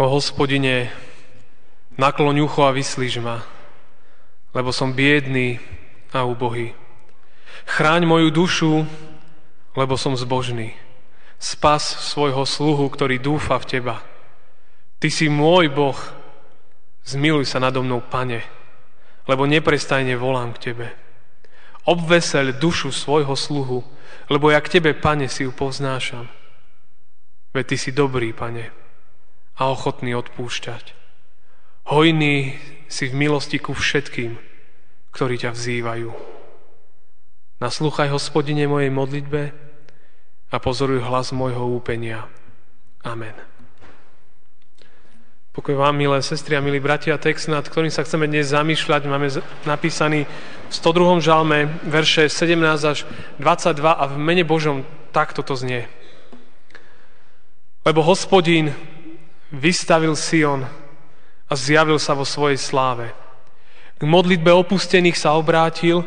[0.00, 0.88] O hospodine,
[2.00, 3.44] nakloň ucho a vyslíž ma,
[4.56, 5.60] lebo som biedný
[6.16, 6.72] a úbohý.
[7.68, 8.72] Chráň moju dušu,
[9.76, 10.72] lebo som zbožný.
[11.36, 14.00] Spas svojho sluhu, ktorý dúfa v Teba.
[15.04, 16.00] Ty si môj Boh,
[17.04, 18.40] zmiluj sa nado mnou, Pane,
[19.28, 20.96] lebo neprestajne volám k Tebe.
[21.84, 23.84] Obveseľ dušu svojho sluhu,
[24.32, 26.24] lebo ja k Tebe, Pane, si ju poznášam.
[27.52, 28.80] Veď Ty si dobrý, Pane,
[29.60, 30.96] a ochotný odpúšťať.
[31.92, 32.56] Hojný
[32.88, 34.40] si v milosti ku všetkým,
[35.12, 36.10] ktorí ťa vzývajú.
[37.60, 39.52] Naslúchaj, hospodine, mojej modlitbe
[40.48, 42.24] a pozoruj hlas môjho úpenia.
[43.04, 43.36] Amen.
[45.50, 49.28] Pokoj vám, milé sestry a milí bratia, text, nad ktorým sa chceme dnes zamýšľať, máme
[49.68, 50.24] napísaný
[50.70, 51.20] v 102.
[51.20, 53.04] žalme, verše 17 až
[53.42, 55.90] 22 a v mene Božom takto to znie.
[57.82, 58.72] Lebo hospodín
[59.50, 60.62] vystavil Sion
[61.50, 63.10] a zjavil sa vo svojej sláve.
[63.98, 66.06] K modlitbe opustených sa obrátil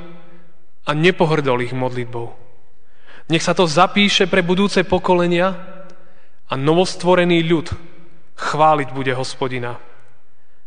[0.87, 2.31] a nepohrdol ich modlitbou.
[3.31, 5.55] Nech sa to zapíše pre budúce pokolenia
[6.47, 7.67] a novostvorený ľud
[8.35, 9.79] chváliť bude hospodina.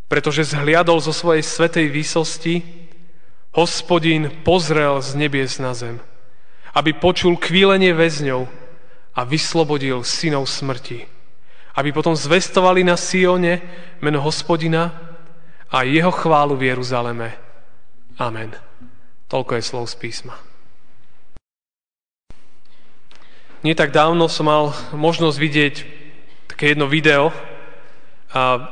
[0.06, 2.62] Pretože zhliadol zo svojej svetej výsosti,
[3.58, 5.98] hospodin pozrel z nebies na zem,
[6.76, 8.46] aby počul kvílenie väzňov
[9.16, 11.15] a vyslobodil synov smrti
[11.76, 13.60] aby potom zvestovali na Sione
[14.00, 14.88] meno hospodina
[15.68, 17.36] a jeho chválu v Jeruzaleme.
[18.16, 18.56] Amen.
[19.28, 20.34] Toľko je slov z písma.
[23.60, 25.74] Nie tak dávno som mal možnosť vidieť
[26.48, 27.28] také jedno video,
[28.32, 28.62] a,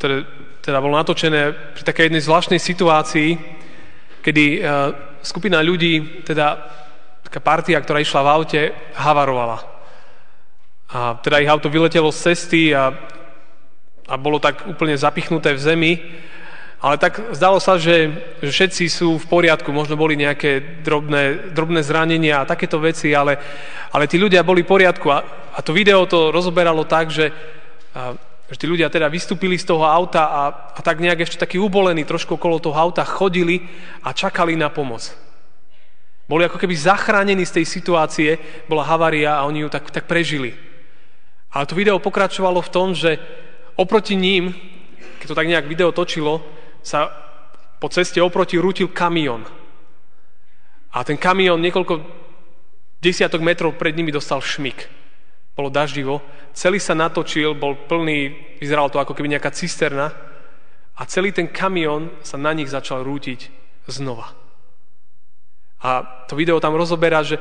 [0.00, 0.24] ktoré
[0.62, 3.30] teda bolo natočené pri takej jednej zvláštnej situácii,
[4.22, 4.56] kedy a,
[5.20, 6.62] skupina ľudí, teda
[7.26, 8.62] taká partia, ktorá išla v aute,
[8.94, 9.75] havarovala.
[10.86, 12.94] A teda ich auto vyletelo z cesty a,
[14.06, 15.92] a bolo tak úplne zapichnuté v zemi.
[16.76, 18.12] Ale tak zdalo sa, že,
[18.44, 23.40] že všetci sú v poriadku, možno boli nejaké drobné, drobné zranenia a takéto veci, ale,
[23.90, 25.08] ale tí ľudia boli v poriadku.
[25.08, 25.24] A,
[25.56, 27.32] a to video to rozoberalo tak, že,
[27.96, 28.14] a,
[28.46, 30.42] že tí ľudia teda vystúpili z toho auta a,
[30.76, 33.66] a tak nejak ešte takí ubolení trošku okolo toho auta chodili
[34.04, 35.10] a čakali na pomoc.
[36.28, 38.30] Boli ako keby zachránení z tej situácie,
[38.68, 40.65] bola havária a oni ju tak, tak prežili.
[41.52, 43.18] Ale to video pokračovalo v tom, že
[43.76, 44.54] oproti ním,
[45.20, 46.42] keď to tak nejak video točilo,
[46.82, 47.10] sa
[47.76, 49.44] po ceste oproti rútil kamión.
[50.96, 52.00] A ten kamión niekoľko
[53.02, 54.88] desiatok metrov pred nimi dostal šmik.
[55.52, 56.20] Bolo daždivo.
[56.56, 60.12] Celý sa natočil, bol plný, vyzeralo to ako keby nejaká cisterna.
[60.96, 63.52] A celý ten kamión sa na nich začal rútiť
[63.88, 64.32] znova.
[65.84, 67.36] A to video tam rozoberá, že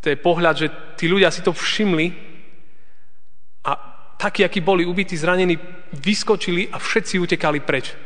[0.00, 2.29] to je pohľad, že tí ľudia si to všimli a
[4.20, 5.56] takí, akí boli ubití, zranení,
[5.96, 7.96] vyskočili a všetci utekali preč.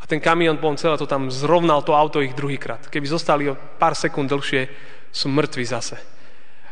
[0.00, 2.88] A ten kamión potom celé to tam zrovnal to auto ich druhýkrát.
[2.88, 4.72] Keby zostali o pár sekúnd dlhšie,
[5.12, 6.00] sú mŕtvi zase.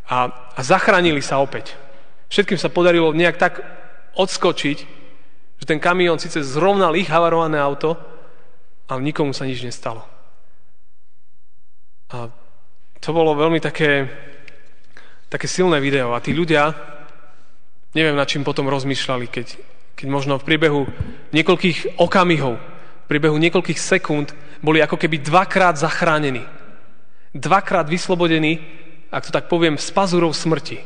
[0.08, 1.76] A, a zachránili sa opäť.
[2.32, 3.60] Všetkým sa podarilo nejak tak
[4.16, 4.78] odskočiť,
[5.60, 8.00] že ten kamión síce zrovnal ich havarované auto,
[8.88, 10.00] ale nikomu sa nič nestalo.
[12.16, 12.30] A
[13.02, 14.06] to bolo veľmi také,
[15.28, 16.14] také silné video.
[16.14, 16.95] A tí ľudia,
[17.96, 19.56] Neviem, nad čím potom rozmýšľali, keď,
[19.96, 20.84] keď možno v priebehu
[21.32, 26.44] niekoľkých okamihov, v priebehu niekoľkých sekúnd boli ako keby dvakrát zachránení.
[27.32, 28.60] Dvakrát vyslobodení,
[29.08, 30.84] ak to tak poviem, z pazúrov smrti.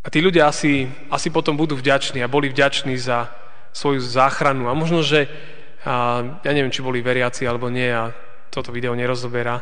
[0.00, 3.28] A tí ľudia asi, asi potom budú vďační a boli vďační za
[3.76, 4.72] svoju záchranu.
[4.72, 5.28] A možno, že
[5.84, 8.16] a, ja neviem, či boli veriaci alebo nie a
[8.48, 9.60] toto video nerozoberá.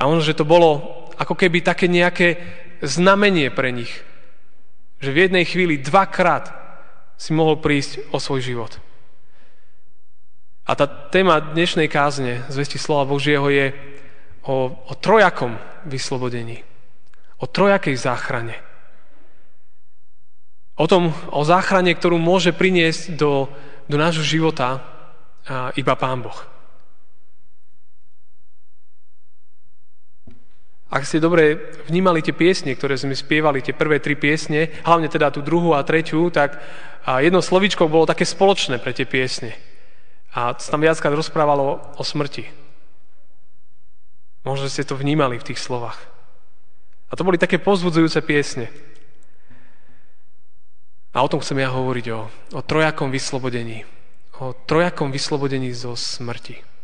[0.00, 2.36] A možno, že to bolo ako keby také nejaké
[2.84, 3.92] znamenie pre nich.
[5.00, 6.52] Že v jednej chvíli dvakrát
[7.16, 8.72] si mohol prísť o svoj život.
[10.66, 13.72] A tá téma dnešnej kázne, zvesti slova Božieho, je
[14.44, 16.66] o, o trojakom vyslobodení.
[17.38, 18.56] O trojakej záchrane.
[20.76, 23.48] O tom, o záchrane, ktorú môže priniesť do,
[23.88, 24.84] do nášho života
[25.78, 26.55] iba Pán Boh.
[30.86, 35.34] Ak ste dobre vnímali tie piesne, ktoré sme spievali, tie prvé tri piesne, hlavne teda
[35.34, 36.62] tú druhú a tretiu, tak
[37.02, 39.50] jedno slovíčko bolo také spoločné pre tie piesne.
[40.38, 42.46] A tam viackrát rozprávalo o smrti.
[44.46, 45.98] Možno ste to vnímali v tých slovách.
[47.10, 48.70] A to boli také pozbudzujúce piesne.
[51.10, 53.82] A o tom chcem ja hovoriť, o, o trojakom vyslobodení.
[54.38, 56.75] O trojakom vyslobodení zo smrti.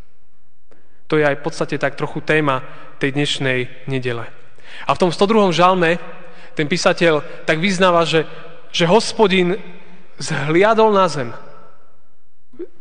[1.13, 2.65] To je aj v podstate tak trochu téma
[2.97, 4.25] tej dnešnej nedele.
[4.89, 5.53] A v tom 102.
[5.53, 6.01] žalme
[6.57, 8.25] ten písateľ tak vyznáva, že,
[8.73, 9.61] že hospodin
[10.17, 11.29] zhliadol na zem.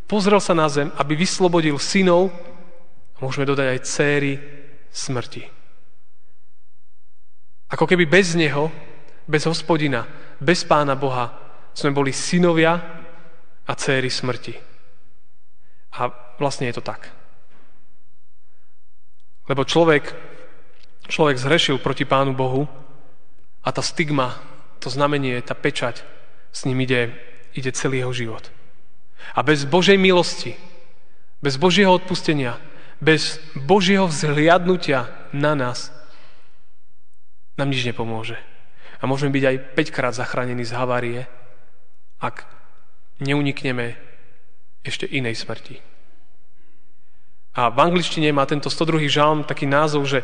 [0.07, 2.31] Pozrel sa na zem, aby vyslobodil synov,
[3.15, 4.33] a môžeme dodať aj céry,
[4.87, 5.43] smrti.
[7.67, 8.71] Ako keby bez neho,
[9.27, 10.07] bez hospodina,
[10.39, 11.35] bez pána Boha
[11.75, 12.79] sme boli synovia
[13.67, 14.55] a céry smrti.
[15.99, 16.07] A
[16.39, 17.20] vlastne je to tak.
[19.49, 20.13] Lebo človek,
[21.09, 22.69] človek zhrešil proti Pánu Bohu
[23.61, 24.37] a tá stigma,
[24.81, 26.05] to znamenie, tá pečať,
[26.51, 27.13] s ním ide,
[27.53, 28.43] ide celý jeho život.
[29.37, 30.57] A bez Božej milosti,
[31.41, 32.57] bez Božieho odpustenia,
[33.01, 35.89] bez Božieho vzhliadnutia na nás,
[37.57, 38.37] nám nič nepomôže.
[39.01, 41.21] A môžeme byť aj 5 krát zachránení z havárie,
[42.21, 42.45] ak
[43.17, 43.97] neunikneme
[44.85, 45.90] ešte inej smrti.
[47.51, 49.11] A v angličtine má tento 102.
[49.11, 50.23] žalm taký názov, že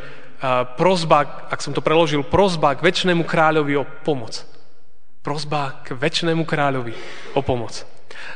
[0.79, 4.47] prozba, ak som to preložil, prozba k väčšnému kráľovi o pomoc.
[5.19, 6.95] Prozba k väčšnému kráľovi
[7.35, 7.83] o pomoc.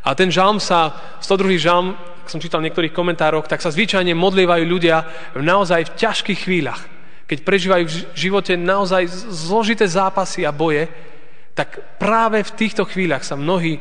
[0.03, 0.91] A ten žalm sa,
[1.23, 1.55] 102.
[1.55, 5.07] žalm, ak som čítal v niektorých komentároch, tak sa zvyčajne modlievajú ľudia
[5.39, 6.83] naozaj v ťažkých chvíľach.
[7.31, 10.91] Keď prežívajú v živote naozaj zložité zápasy a boje,
[11.55, 13.79] tak práve v týchto chvíľach sa mnohí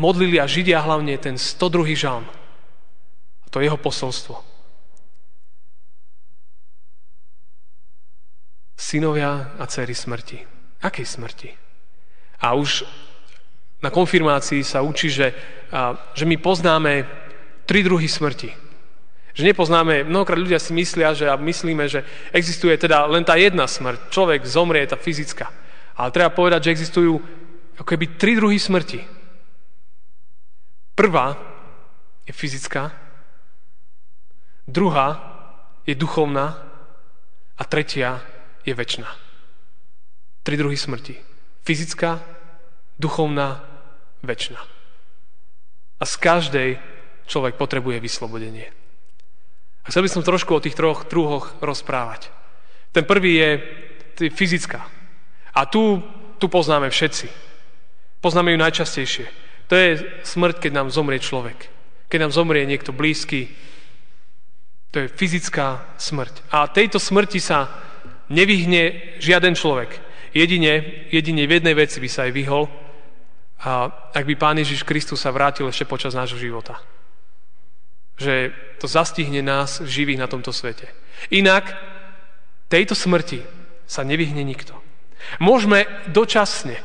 [0.00, 1.92] modlili a židia hlavne ten 102.
[1.92, 2.24] žalm.
[3.52, 4.40] To je jeho posolstvo.
[8.72, 10.38] Synovia a dcery smrti.
[10.80, 11.52] Akej smrti?
[12.40, 12.88] A už
[13.84, 15.36] na konfirmácii sa učí, že,
[15.68, 17.04] a, že my poznáme
[17.68, 18.50] tri druhy smrti.
[19.32, 23.68] Že nepoznáme, mnohokrát ľudia si myslia, že a myslíme, že existuje teda len tá jedna
[23.68, 24.08] smrť.
[24.12, 25.48] Človek zomrie, tá fyzická.
[25.96, 27.20] Ale treba povedať, že existujú
[27.76, 29.00] ako keby tri druhy smrti.
[30.96, 31.36] Prvá
[32.28, 33.01] je fyzická,
[34.66, 35.18] druhá
[35.86, 36.58] je duchovná
[37.58, 38.22] a tretia
[38.62, 39.10] je väčšina.
[40.42, 41.14] Tri druhy smrti.
[41.62, 42.18] Fyzická,
[42.98, 43.62] duchovná,
[44.22, 44.58] väčšina.
[45.98, 46.70] A z každej
[47.30, 48.66] človek potrebuje vyslobodenie.
[49.82, 52.30] A chcel by som trošku o tých troch druhoch rozprávať.
[52.94, 53.50] Ten prvý je,
[54.30, 54.86] fyzická.
[55.54, 56.02] A tu,
[56.38, 57.26] tu poznáme všetci.
[58.22, 59.26] Poznáme ju najčastejšie.
[59.66, 59.88] To je
[60.22, 61.70] smrť, keď nám zomrie človek.
[62.06, 63.50] Keď nám zomrie niekto blízky,
[64.92, 66.52] to je fyzická smrť.
[66.52, 67.72] A tejto smrti sa
[68.28, 69.96] nevyhne žiaden človek.
[70.36, 72.68] Jedine, jedine v jednej veci by sa aj vyhol,
[73.62, 76.82] a ak by Pán Ježiš Kristus sa vrátil ešte počas nášho života.
[78.18, 78.50] Že
[78.82, 80.90] to zastihne nás živých na tomto svete.
[81.30, 81.70] Inak
[82.66, 83.46] tejto smrti
[83.86, 84.74] sa nevyhne nikto.
[85.38, 86.82] Môžeme dočasne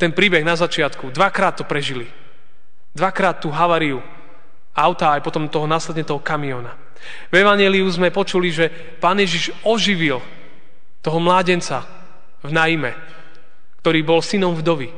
[0.00, 2.08] ten príbeh na začiatku, dvakrát to prežili.
[2.96, 4.00] Dvakrát tú havariu
[4.72, 6.83] auta aj potom toho následne toho kamiona.
[7.30, 10.22] V Evangeliu sme počuli, že Pán Ježiš oživil
[11.04, 11.84] toho mládenca
[12.40, 12.96] v Naime,
[13.84, 14.88] ktorý bol synom vdovy.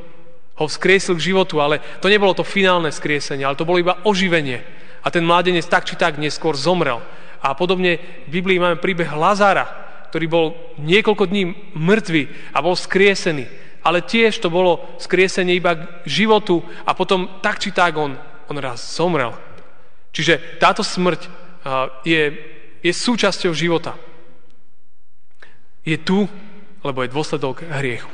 [0.57, 4.63] Ho vzkriesil k životu, ale to nebolo to finálne vzkriesenie, ale to bolo iba oživenie.
[5.05, 7.03] A ten mládenec tak či tak neskôr zomrel.
[7.45, 9.69] A podobne v Biblii máme príbeh Lazára,
[10.11, 10.47] ktorý bol
[10.81, 13.47] niekoľko dní mŕtvy a bol skriesený.
[13.87, 18.19] Ale tiež to bolo skriesenie iba k životu a potom tak či tak on,
[18.51, 19.31] on raz zomrel.
[20.11, 21.46] Čiže táto smrť
[22.07, 22.23] je,
[22.83, 23.99] je súčasťou života.
[25.83, 26.27] Je tu,
[26.83, 28.11] lebo je dôsledok hriechu.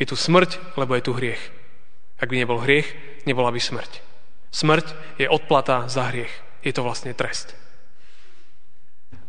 [0.00, 1.40] Je tu smrť, lebo je tu hriech.
[2.20, 2.88] Ak by nebol hriech,
[3.28, 4.00] nebola by smrť.
[4.52, 4.86] Smrť
[5.20, 6.32] je odplata za hriech.
[6.64, 7.56] Je to vlastne trest.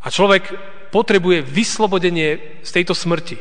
[0.01, 0.51] A človek
[0.91, 3.39] potrebuje vyslobodenie z tejto smrti.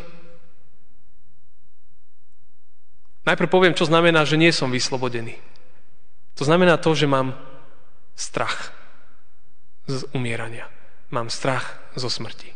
[3.27, 5.39] Najprv poviem, čo znamená, že nie som vyslobodený.
[6.39, 7.37] To znamená to, že mám
[8.17, 8.80] strach
[9.91, 10.71] z umierania.
[11.11, 12.55] Mám strach zo smrti.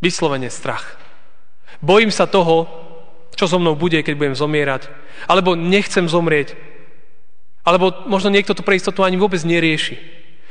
[0.00, 0.96] Vyslovene strach.
[1.84, 2.64] Bojím sa toho,
[3.36, 4.88] čo so mnou bude, keď budem zomierať.
[5.28, 6.56] Alebo nechcem zomrieť.
[7.64, 10.00] Alebo možno niekto to pre istotu ani vôbec nerieši.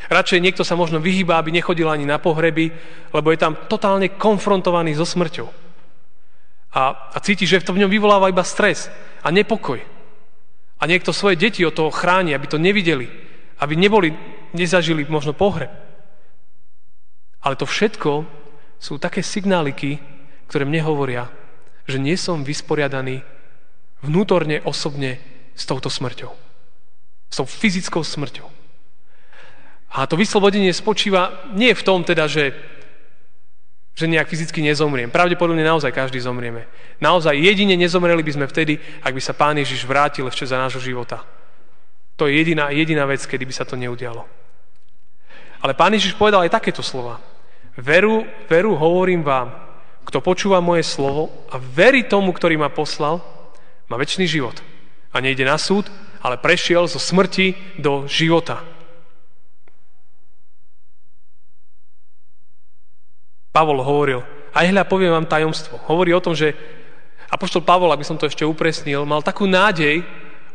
[0.08, 2.72] Radšej niekto sa možno vyhýba, aby nechodil ani na pohreby,
[3.12, 5.50] lebo je tam totálne konfrontovaný so smrťou.
[6.70, 6.82] A,
[7.14, 8.88] a cíti, že to v ňom vyvoláva iba stres
[9.26, 9.82] a nepokoj.
[10.80, 13.10] A niekto svoje deti od toho chráni, aby to nevideli,
[13.60, 14.16] aby neboli,
[14.56, 15.88] nezažili možno pohreb.
[17.39, 18.27] Ale to všetko
[18.79, 20.00] sú také signáliky,
[20.48, 21.27] ktoré mne hovoria,
[21.88, 23.24] že nie som vysporiadaný
[24.03, 25.19] vnútorne, osobne
[25.55, 26.31] s touto smrťou.
[27.29, 28.48] S tou fyzickou smrťou.
[29.89, 32.53] A to vyslobodenie spočíva nie v tom teda, že,
[33.98, 35.10] že nejak fyzicky nezomriem.
[35.10, 36.69] Pravdepodobne naozaj každý zomrieme.
[37.01, 40.79] Naozaj jedine nezomreli by sme vtedy, ak by sa Pán Ježiš vrátil ešte za nášho
[40.79, 41.25] života.
[42.22, 44.38] To je jediná, jediná vec, kedy by sa to neudialo.
[45.60, 47.20] Ale Pán Ježiš povedal aj takéto slova.
[47.75, 49.51] Veru, veru hovorím vám,
[50.08, 53.22] kto počúva moje slovo a verí tomu, ktorý ma poslal,
[53.92, 54.58] má väčší život.
[55.12, 55.89] A nejde na súd,
[56.24, 58.62] ale prešiel zo smrti do života.
[63.50, 64.22] Pavol hovoril,
[64.54, 65.82] aj hľa poviem vám tajomstvo.
[65.89, 66.54] Hovorí o tom, že
[67.30, 70.01] Apoštol Pavol, aby som to ešte upresnil, mal takú nádej,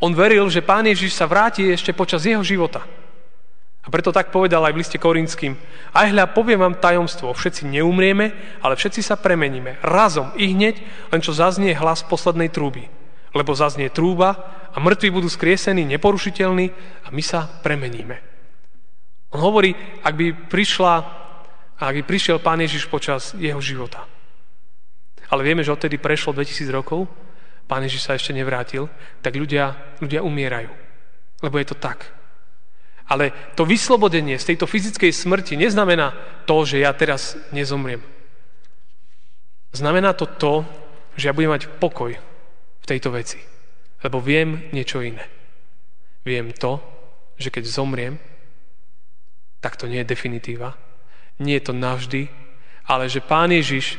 [0.03, 2.83] on veril, že Pán Ježiš sa vráti ešte počas jeho života.
[3.85, 5.61] A preto tak povedal aj v liste Korinským.
[5.93, 8.33] Aj hľa, poviem vám tajomstvo, všetci neumrieme,
[8.65, 9.77] ale všetci sa premeníme.
[9.85, 10.81] Razom, i hneď,
[11.13, 12.89] len čo zaznie hlas poslednej trúby.
[13.37, 14.41] Lebo zaznie trúba
[14.73, 16.67] a mŕtvi budú skriesení, neporušiteľní
[17.05, 18.17] a my sa premeníme.
[19.37, 20.95] On hovorí, ak by prišla,
[21.77, 24.09] ak by prišiel Pán Ježiš počas jeho života.
[25.29, 27.05] Ale vieme, že odtedy prešlo 2000 rokov,
[27.69, 28.89] Pán Ježiš sa ešte nevrátil,
[29.21, 30.73] tak ľudia, ľudia umierajú.
[31.45, 32.24] Lebo je to tak.
[33.05, 36.17] Ale to vyslobodenie z tejto fyzickej smrti neznamená
[36.49, 38.01] to, že ja teraz nezomriem.
[39.77, 40.65] Znamená to to,
[41.19, 42.17] že ja budem mať pokoj
[42.81, 43.43] v tejto veci.
[44.01, 45.25] Lebo viem niečo iné.
[46.25, 46.81] Viem to,
[47.37, 48.15] že keď zomriem,
[49.61, 50.77] tak to nie je definitíva.
[51.41, 52.23] Nie je to navždy,
[52.89, 53.97] ale že Pán Ježiš,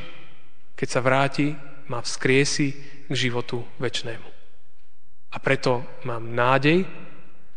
[0.78, 1.58] keď sa vráti,
[1.90, 2.68] ma vzkriesi
[3.10, 4.30] k životu väčšnému.
[5.34, 6.86] A preto mám nádej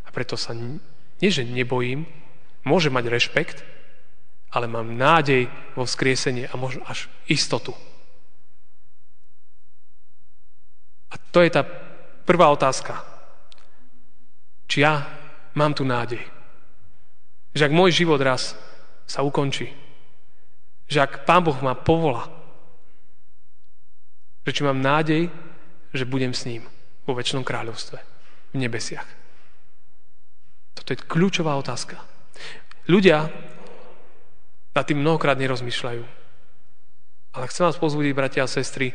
[0.04, 0.52] a preto sa
[1.18, 2.06] nie, že nebojím,
[2.62, 3.58] môžem mať rešpekt,
[4.54, 7.76] ale mám nádej vo vzkriesenie a možno až istotu.
[11.08, 11.64] A to je tá
[12.24, 13.00] prvá otázka.
[14.68, 15.04] Či ja
[15.56, 16.20] mám tu nádej?
[17.56, 18.52] Že ak môj život raz
[19.08, 19.72] sa ukončí,
[20.88, 22.28] že ak Pán Boh ma povolá,
[24.44, 25.28] že či mám nádej,
[25.92, 26.64] že budem s ním
[27.04, 27.98] vo väčšnom kráľovstve,
[28.52, 29.17] v nebesiach.
[30.88, 32.00] Toto je kľúčová otázka.
[32.88, 33.28] Ľudia
[34.72, 36.00] nad tým mnohokrát nerozmýšľajú.
[37.36, 38.88] Ale chcem vás pozbudiť, bratia a sestry,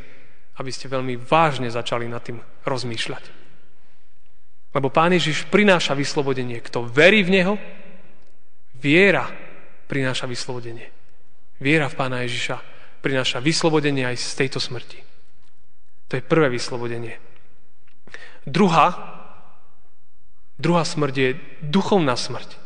[0.57, 3.23] aby ste veľmi vážne začali nad tým rozmýšľať.
[4.73, 6.65] Lebo Pán Ježiš prináša vyslobodenie.
[6.65, 7.53] Kto verí v Neho,
[8.73, 9.29] viera
[9.85, 10.89] prináša vyslobodenie.
[11.62, 12.57] Viera v Pána Ježiša
[13.05, 14.97] prináša vyslobodenie aj z tejto smrti.
[16.09, 17.21] To je prvé vyslobodenie.
[18.50, 19.21] Druhá
[20.62, 21.29] Druhá smrť je
[21.65, 22.62] duchovná smrť.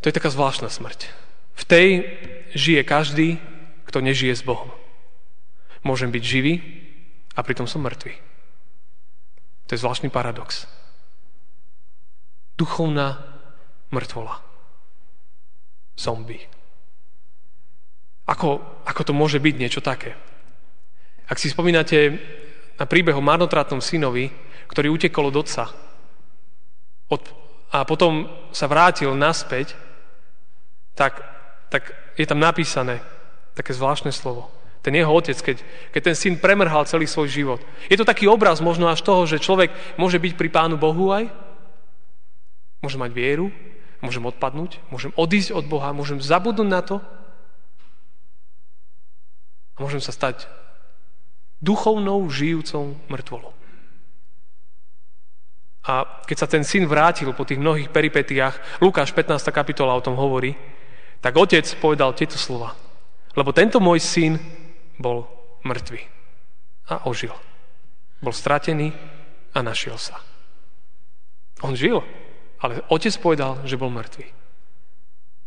[0.00, 1.10] To je taká zvláštna smrť.
[1.58, 1.88] V tej
[2.54, 3.42] žije každý,
[3.90, 4.70] kto nežije s Bohom.
[5.82, 6.54] Môžem byť živý
[7.34, 8.14] a pritom som mŕtvý.
[9.66, 10.70] To je zvláštny paradox.
[12.54, 13.18] Duchovná
[13.90, 14.38] mŕtvola.
[15.98, 16.46] Zombie.
[18.28, 20.14] Ako, ako to môže byť niečo také?
[21.26, 22.16] Ak si spomínate
[22.78, 24.30] na príbeh o marnotratnom synovi,
[24.68, 25.87] ktorý utekol od otca,
[27.68, 29.76] a potom sa vrátil naspäť,
[30.96, 31.20] tak,
[31.68, 33.00] tak je tam napísané
[33.52, 34.48] také zvláštne slovo.
[34.80, 35.56] Ten jeho otec, keď,
[35.90, 37.60] keď ten syn premrhal celý svoj život.
[37.90, 41.28] Je to taký obraz možno až toho, že človek môže byť pri Pánu Bohu aj,
[42.78, 43.50] môže mať vieru,
[43.98, 46.96] môžem odpadnúť, môžem odísť od Boha, môžem zabudnúť na to
[49.74, 50.46] a môžem sa stať
[51.58, 53.57] duchovnou, žijúcou mŕtvolou.
[55.88, 59.40] A keď sa ten syn vrátil po tých mnohých peripetiách, Lukáš 15.
[59.48, 60.52] kapitola o tom hovorí,
[61.24, 62.76] tak otec povedal tieto slova.
[63.32, 64.36] Lebo tento môj syn
[65.00, 65.24] bol
[65.64, 66.00] mŕtvy
[66.92, 67.32] a ožil.
[68.20, 68.92] Bol stratený
[69.56, 70.20] a našiel sa.
[71.64, 72.04] On žil,
[72.60, 74.28] ale otec povedal, že bol mŕtvy.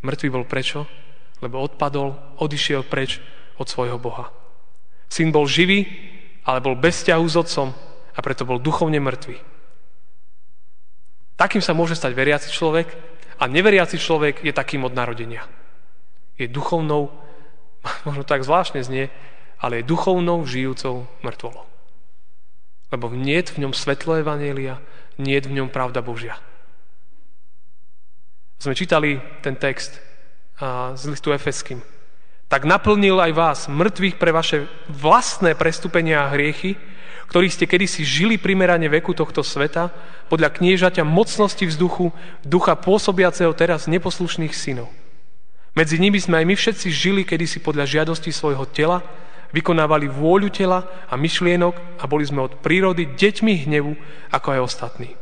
[0.01, 0.89] Mŕtvy bol prečo?
[1.37, 3.21] Lebo odpadol, odišiel preč
[3.61, 4.33] od svojho Boha.
[5.05, 5.85] Syn bol živý,
[6.49, 7.69] ale bol bez ťahu s otcom
[8.09, 9.50] a preto bol duchovne mŕtvy.
[11.41, 12.85] Takým sa môže stať veriaci človek
[13.41, 15.49] a neveriaci človek je takým od narodenia.
[16.37, 17.09] Je duchovnou,
[18.07, 19.09] možno tak zvláštne znie,
[19.57, 21.65] ale je duchovnou žijúcou mŕtvolou.
[22.93, 24.77] Lebo nie je v ňom svetlo Evanielia,
[25.17, 26.37] nie je v ňom pravda Božia.
[28.61, 29.97] Sme čítali ten text
[30.93, 31.81] z listu Efeským.
[32.51, 36.75] Tak naplnil aj vás mŕtvych pre vaše vlastné prestúpenia a hriechy,
[37.31, 39.87] ktorí ste kedysi žili primerane veku tohto sveta,
[40.27, 42.11] podľa kniežaťa mocnosti vzduchu,
[42.43, 44.91] ducha pôsobiaceho teraz neposlušných synov.
[45.71, 48.99] Medzi nimi sme aj my všetci žili kedysi podľa žiadosti svojho tela,
[49.55, 53.95] vykonávali vôľu tela a myšlienok a boli sme od prírody deťmi hnevu,
[54.27, 55.15] ako aj ostatní.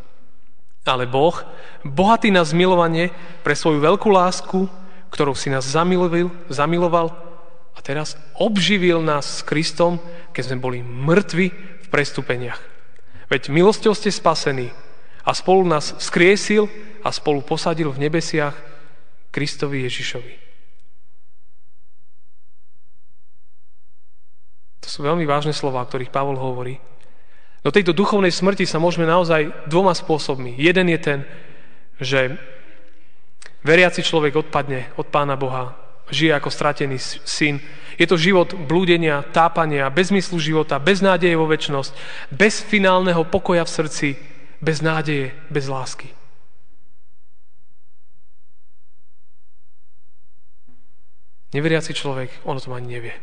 [0.81, 1.38] Ale Boh,
[1.86, 3.13] bohatý na zmilovanie
[3.45, 4.65] pre svoju veľkú lásku,
[5.09, 7.11] ktorou si nás zamiloval, zamiloval
[7.73, 9.97] a teraz obživil nás s Kristom,
[10.33, 12.61] keď sme boli mŕtvi v prestúpeniach.
[13.29, 14.73] Veď milosťou ste spasení
[15.21, 16.65] a spolu nás skriesil
[17.05, 18.57] a spolu posadil v nebesiach
[19.29, 20.33] Kristovi Ježišovi.
[24.81, 26.81] To sú veľmi vážne slova, o ktorých Pavol hovorí.
[27.61, 30.55] Do tejto duchovnej smrti sa môžeme naozaj dvoma spôsobmi.
[30.57, 31.19] Jeden je ten,
[31.99, 32.39] že
[33.63, 35.75] veriaci človek odpadne od Pána Boha,
[36.09, 37.59] žije ako stratený syn.
[37.99, 41.91] Je to život blúdenia, tápania, bez myslu života, bez nádeje vo väčnosť,
[42.31, 44.07] bez finálneho pokoja v srdci,
[44.63, 46.07] bez nádeje, bez lásky.
[51.49, 53.15] Neveriaci človek, on o tom ani nevie.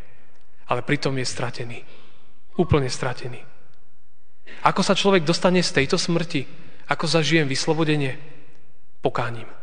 [0.66, 1.78] Ale pritom je stratený.
[2.58, 3.38] Úplne stratený.
[4.66, 6.42] Ako sa človek dostane z tejto smrti?
[6.90, 8.18] Ako zažijem vyslobodenie?
[8.98, 9.55] Pokáním.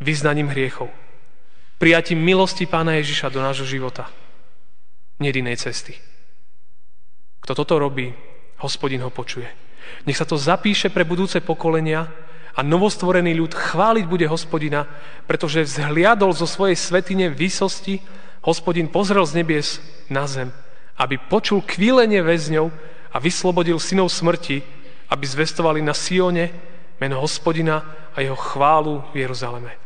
[0.00, 0.92] Vyznaním hriechov.
[1.80, 4.08] Prijatím milosti Pána Ježiša do nášho života.
[5.20, 5.96] Nedinej cesty.
[7.40, 8.12] Kto toto robí,
[8.60, 9.48] hospodin ho počuje.
[10.04, 12.12] Nech sa to zapíše pre budúce pokolenia
[12.56, 14.88] a novostvorený ľud chváliť bude hospodina,
[15.24, 18.00] pretože vzhliadol zo svojej svetine výsosti,
[18.44, 19.68] hospodin pozrel z nebies
[20.12, 20.52] na zem,
[21.00, 22.68] aby počul kvílenie väzňov
[23.12, 24.60] a vyslobodil synov smrti,
[25.12, 26.52] aby zvestovali na Sione
[27.00, 29.85] meno hospodina a jeho chválu v Jeruzaleme.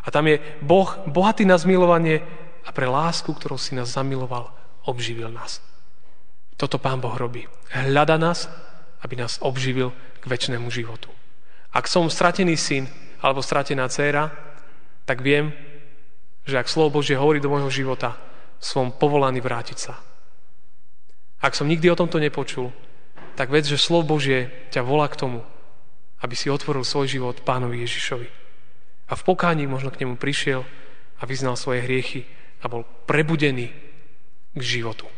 [0.00, 2.24] A tam je Boh bohatý na zmilovanie
[2.64, 4.52] a pre lásku, ktorou si nás zamiloval,
[4.88, 5.60] obživil nás.
[6.56, 7.48] Toto Pán Boh robí.
[7.72, 8.48] Hľada nás,
[9.00, 11.08] aby nás obživil k väčšnému životu.
[11.72, 12.84] Ak som stratený syn
[13.24, 14.28] alebo stratená dcéra,
[15.08, 15.52] tak viem,
[16.44, 18.16] že ak slovo Božie hovorí do môjho života,
[18.60, 19.96] som povolaný vrátiť sa.
[21.40, 22.68] Ak som nikdy o tomto nepočul,
[23.40, 25.40] tak ved, že slovo Božie ťa volá k tomu,
[26.20, 28.39] aby si otvoril svoj život pánovi Ježišovi.
[29.10, 30.62] A v pokání možno k nemu prišiel
[31.18, 32.22] a vyznal svoje hriechy
[32.62, 33.74] a bol prebudený
[34.54, 35.10] k životu.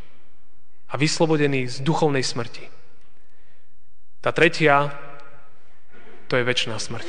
[0.88, 2.64] A vyslobodený z duchovnej smrti.
[4.24, 4.88] Tá tretia
[6.33, 7.09] to je väčšiná smrť.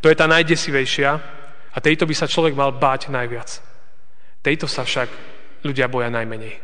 [0.00, 1.10] To je tá najdesivejšia
[1.72, 3.60] a tejto by sa človek mal báť najviac.
[4.40, 5.12] Tejto sa však
[5.60, 6.56] ľudia boja najmenej.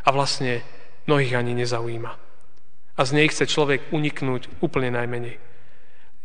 [0.00, 0.64] A vlastne
[1.04, 2.12] mnohých ani nezaujíma.
[2.96, 5.36] A z nej chce človek uniknúť úplne najmenej.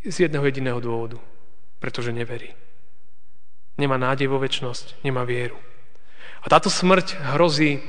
[0.08, 1.20] Z jedného jediného dôvodu.
[1.80, 2.54] Pretože neverí.
[3.76, 5.60] Nemá nádej vo väčnosť, nemá vieru.
[6.42, 7.84] A táto smrť hrozí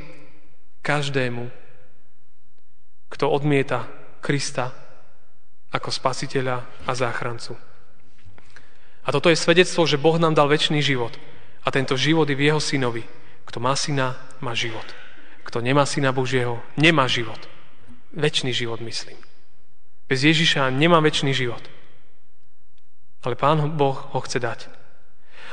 [0.83, 1.51] každému,
[3.12, 3.87] kto odmieta
[4.18, 4.75] Krista
[5.70, 7.55] ako spasiteľa a záchrancu.
[9.07, 11.14] A toto je svedectvo, že Boh nám dal väčší život.
[11.62, 13.07] A tento život je v jeho synovi.
[13.46, 14.87] Kto má syna, má život.
[15.46, 17.38] Kto nemá syna Božieho, nemá život.
[18.11, 19.18] Väčší život, myslím.
[20.11, 21.62] Bez Ježiša nemá väčší život.
[23.27, 24.71] Ale Pán Boh ho chce dať.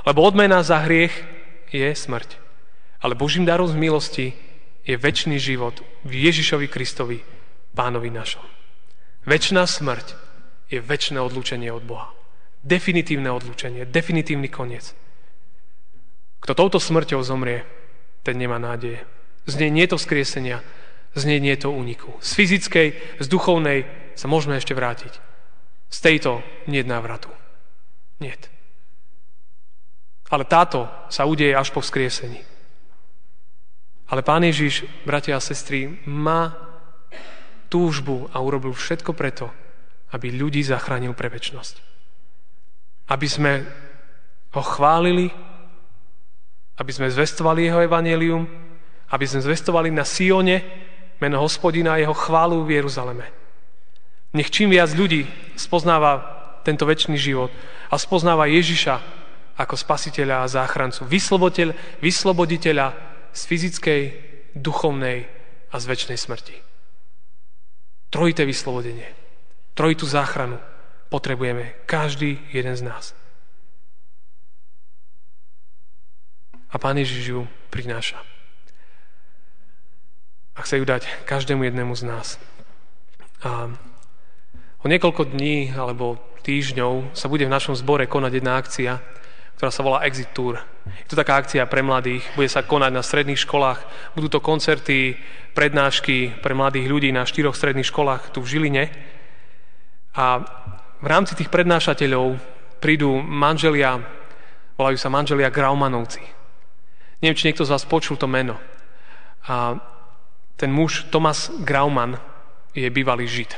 [0.06, 1.26] Lebo odmena za hriech
[1.74, 2.38] je smrť.
[3.02, 4.28] Ale Božím darom z milosti
[4.86, 7.26] je väčší život v Ježišovi Kristovi,
[7.74, 8.46] Pánovi našom.
[9.26, 10.14] Väčšiná smrť
[10.70, 12.14] je väčšné odlúčenie od Boha.
[12.62, 14.94] Definitívne odlúčenie, definitívny koniec.
[16.46, 17.66] Kto touto smrťou zomrie,
[18.22, 19.02] ten nemá nádeje.
[19.50, 20.62] Z nej nie je to vzkriesenia,
[21.18, 22.14] z nej nie je to úniku.
[22.22, 25.18] Z fyzickej, z duchovnej sa môžeme ešte vrátiť.
[25.90, 27.34] Z tejto nie je návratu.
[28.21, 28.36] Nie.
[30.34, 32.41] Ale táto sa udeje až po vzkriesení.
[34.10, 36.54] Ale Pán Ježiš, bratia a sestry, má
[37.69, 39.49] túžbu a urobil všetko preto,
[40.13, 41.76] aby ľudí zachránil pre väčnosť.
[43.10, 43.54] Aby sme
[44.54, 45.34] ho chválili,
[46.78, 48.45] aby sme zvestovali jeho evanelium,
[49.13, 50.62] aby sme zvestovali na Sione
[51.21, 53.26] meno hospodina a jeho chválu v Jeruzaleme.
[54.34, 56.33] Nech čím viac ľudí spoznáva
[56.63, 57.52] tento väčší život
[57.91, 58.95] a spoznáva Ježiša
[59.54, 61.06] ako spasiteľa a záchrancu,
[62.02, 62.88] vysloboditeľa
[63.30, 64.02] z fyzickej,
[64.58, 65.30] duchovnej
[65.69, 66.56] a z väčšnej smrti.
[68.10, 69.10] Trojité vyslobodenie,
[69.78, 70.58] trojitú záchranu
[71.10, 73.13] potrebujeme každý jeden z nás.
[76.73, 78.17] A Pán Ježiš ju prináša.
[80.58, 82.41] A chce ju dať každému jednému z nás.
[83.45, 83.69] A
[84.82, 88.99] o niekoľko dní alebo týždňov sa bude v našom zbore konať jedna akcia,
[89.56, 90.60] ktorá sa volá Exit Tour.
[90.86, 93.79] Je to taká akcia pre mladých, bude sa konať na stredných školách,
[94.13, 95.15] budú to koncerty,
[95.56, 98.84] prednášky pre mladých ľudí na štyroch stredných školách tu v Žiline.
[100.19, 100.25] A
[100.99, 102.38] v rámci tých prednášateľov
[102.84, 104.03] prídu manželia,
[104.73, 106.21] Volajú sa manželia Graumanovci.
[107.21, 108.58] Neviem, či niekto z vás počul to meno.
[109.45, 109.77] A
[110.58, 112.17] ten muž Thomas Grauman
[112.73, 113.53] je bývalý žid,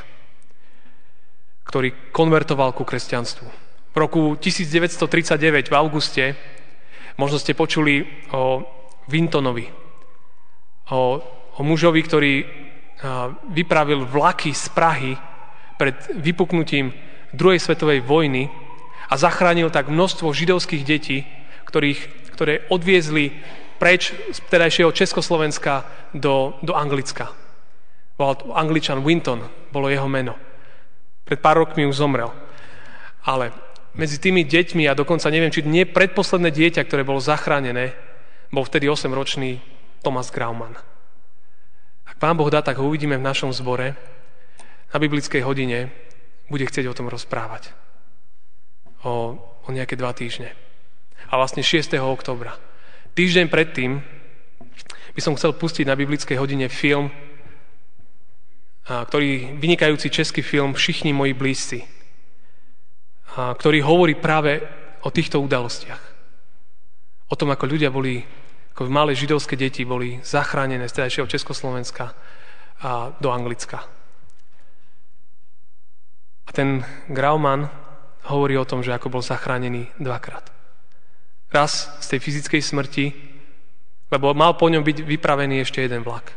[1.66, 3.46] ktorý konvertoval ku kresťanstvu.
[3.92, 6.24] V roku 1939 v auguste
[7.18, 8.62] možno ste počuli o
[9.10, 9.66] Vintonovi,
[10.90, 11.00] o,
[11.56, 12.34] o mužovi, ktorý
[13.52, 15.12] vypravil vlaky z Prahy
[15.76, 16.92] pred vypuknutím
[17.36, 18.48] druhej svetovej vojny
[19.12, 21.28] a zachránil tak množstvo židovských detí,
[21.68, 23.36] ktorých, ktoré odviezli
[23.76, 25.84] preč z vtedajšieho Československa
[26.16, 27.28] do, do Anglicka.
[28.16, 30.32] Volal Angličan Winton, bolo jeho meno.
[31.26, 32.30] Pred pár rokmi už zomrel.
[33.26, 33.50] Ale
[33.98, 37.98] medzi tými deťmi, a dokonca neviem, či nie predposledné dieťa, ktoré bolo zachránené,
[38.54, 39.58] bol vtedy 8-ročný
[40.06, 40.78] Thomas Grauman.
[42.06, 43.98] Ak Pán Boh dá, tak ho uvidíme v našom zbore.
[44.94, 45.90] Na biblickej hodine
[46.46, 47.74] bude chcieť o tom rozprávať.
[49.02, 49.34] O,
[49.66, 50.54] o nejaké dva týždne.
[51.26, 51.98] A vlastne 6.
[51.98, 52.54] oktobra.
[53.18, 53.98] Týždeň predtým
[55.16, 57.10] by som chcel pustiť na biblickej hodine film,
[58.86, 61.82] ktorý, vynikajúci český film Všichni moji blízci,
[63.34, 64.62] ktorý hovorí práve
[65.02, 66.02] o týchto udalostiach.
[67.26, 68.22] O tom, ako ľudia boli
[68.76, 72.12] ako malé židovské deti boli zachránené z tedajšieho Československa
[72.84, 73.80] a do Anglicka.
[76.44, 77.72] A ten Grauman
[78.28, 80.52] hovorí o tom, že ako bol zachránený dvakrát.
[81.48, 83.06] Raz z tej fyzickej smrti,
[84.12, 86.36] lebo mal po ňom byť vypravený ešte jeden vlak,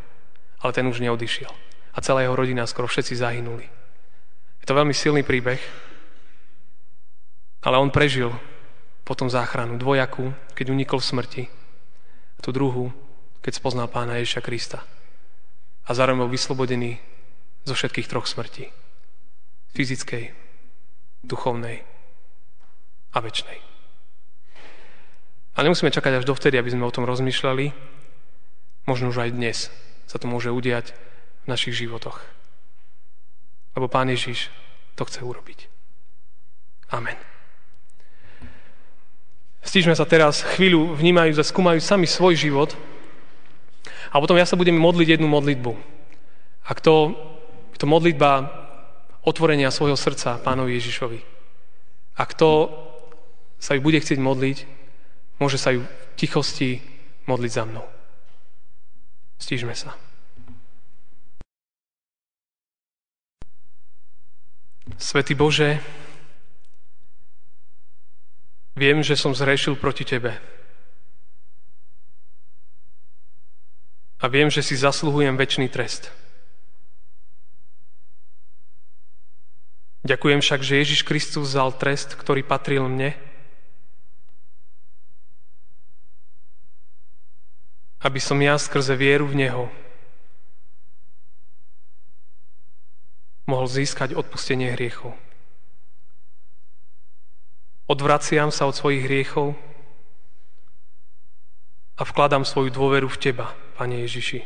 [0.63, 1.51] ale ten už neodišiel.
[1.93, 3.65] A celá jeho rodina, skoro všetci zahynuli.
[4.61, 5.59] Je to veľmi silný príbeh,
[7.65, 8.31] ale on prežil
[9.03, 11.49] potom záchranu dvojakú, keď unikol smrti
[12.39, 12.93] tú druhú,
[13.41, 14.79] keď spoznal pána Ježiša Krista.
[15.87, 17.01] A zároveň bol vyslobodený
[17.65, 18.69] zo všetkých troch smrtí.
[19.73, 20.31] Fyzickej,
[21.25, 21.83] duchovnej
[23.13, 23.59] a väčšnej.
[25.57, 27.73] A nemusíme čakať až dovtedy, aby sme o tom rozmýšľali.
[28.87, 29.57] Možno už aj dnes
[30.07, 30.95] sa to môže udiať
[31.43, 32.19] v našich životoch.
[33.77, 34.51] Lebo Pán Ježiš
[34.99, 35.69] to chce urobiť.
[36.91, 37.15] Amen.
[39.61, 42.73] Stížme sa teraz chvíľu vnímajú a skúmajú sami svoj život
[44.09, 45.77] a potom ja sa budem modliť jednu modlitbu.
[46.65, 47.13] Ak to,
[47.77, 48.49] to modlitba
[49.21, 51.19] otvorenia svojho srdca pánovi Ježišovi.
[52.17, 52.73] A kto
[53.61, 54.57] sa ju bude chcieť modliť,
[55.37, 56.81] môže sa ju v tichosti
[57.27, 57.85] modliť za mnou.
[59.39, 59.95] Stížme sa.
[64.97, 65.83] Svetý Bože,
[68.79, 70.39] Viem, že som zrešil proti Tebe.
[74.23, 76.15] A viem, že si zasluhujem väčší trest.
[80.07, 83.19] Ďakujem však, že Ježiš Kristus vzal trest, ktorý patril mne,
[87.99, 89.67] aby som ja skrze vieru v Neho
[93.49, 95.17] mohol získať odpustenie hriechov.
[97.89, 99.57] Odvraciam sa od svojich hriechov
[101.97, 104.45] a vkladám svoju dôveru v Teba, Pane Ježiši.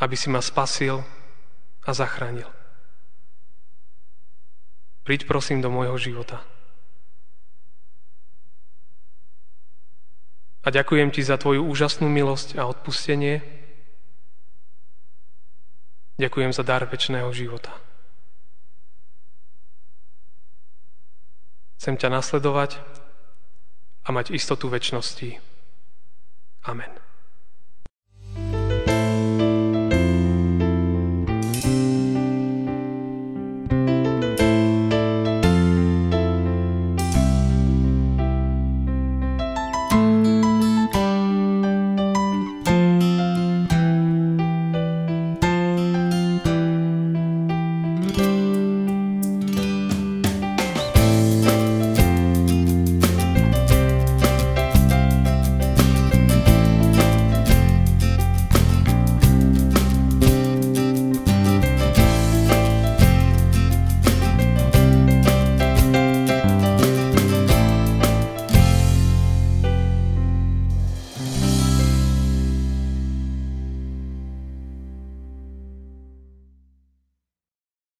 [0.00, 1.04] Aby si ma spasil
[1.84, 2.48] a zachránil.
[5.04, 6.40] Príď prosím do môjho života.
[10.62, 13.61] A ďakujem Ti za Tvoju úžasnú milosť a odpustenie.
[16.22, 17.74] Ďakujem za dar väčšného života.
[21.82, 22.78] Chcem ťa nasledovať
[24.06, 25.42] a mať istotu väčšnosti.
[26.62, 27.11] Amen.